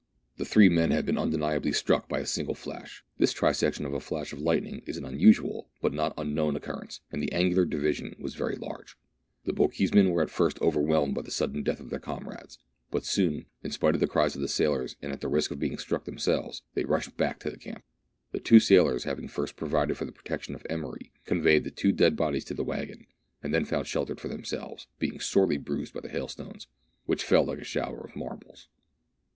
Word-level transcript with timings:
The 0.37 0.45
three 0.45 0.67
men 0.67 0.89
had 0.89 1.05
been 1.05 1.19
undeniably 1.19 1.71
struck 1.73 2.09
by 2.09 2.17
a 2.17 2.25
single 2.25 2.55
flash. 2.55 3.03
This 3.19 3.35
trisection 3.35 3.85
of 3.85 3.93
a 3.93 3.99
flash 3.99 4.33
of 4.33 4.41
lightning 4.41 4.81
is 4.87 4.97
an 4.97 5.05
unusual 5.05 5.69
but 5.79 5.93
not 5.93 6.15
unknown 6.17 6.55
occur 6.55 6.73
rence, 6.81 7.01
and 7.11 7.21
the 7.21 7.31
angular 7.31 7.65
division 7.65 8.15
was 8.17 8.33
very 8.33 8.55
large. 8.55 8.97
The 9.45 9.53
Boch 9.53 9.73
jesmen 9.73 10.09
were 10.09 10.23
at 10.23 10.31
first 10.31 10.59
overwhelmed 10.59 11.13
by 11.13 11.21
the 11.21 11.29
sudden 11.29 11.61
death 11.61 11.79
of 11.79 11.91
their 11.91 11.99
comrades, 11.99 12.57
but 12.89 13.05
soon, 13.05 13.45
in 13.61 13.69
spite 13.69 13.93
of 13.93 13.99
the 14.01 14.07
cries 14.07 14.33
of 14.33 14.41
the 14.41 14.47
sailors 14.47 14.95
and 15.03 15.11
at 15.11 15.21
the 15.21 15.27
risk 15.27 15.51
of 15.51 15.59
being 15.59 15.77
struck 15.77 16.05
themselves, 16.05 16.63
they 16.73 16.83
rushed 16.83 17.15
back 17.15 17.37
to 17.41 17.51
the 17.51 17.57
camp. 17.59 17.83
The 18.31 18.39
two 18.39 18.59
sailors, 18.59 19.03
having 19.03 19.27
first 19.27 19.55
provided 19.55 19.97
for 19.97 20.05
the 20.05 20.11
protection 20.11 20.55
of 20.55 20.65
Emery, 20.67 21.11
conveyed 21.25 21.63
the 21.63 21.69
two 21.69 21.91
dead 21.91 22.15
bodies 22.15 22.45
to 22.45 22.55
the 22.55 22.63
waggon, 22.63 23.05
and 23.43 23.53
then 23.53 23.65
found 23.65 23.85
shelter 23.85 24.15
for 24.15 24.29
themselves, 24.29 24.87
being 24.97 25.19
sorely 25.19 25.57
bruised 25.59 25.93
by 25.93 25.99
the 26.01 26.09
hailstones, 26.09 26.65
which 27.05 27.23
fell 27.23 27.43
like 27.45 27.59
a 27.59 27.63
shower 27.63 27.99
of 27.99 28.15
marbles. 28.15 28.67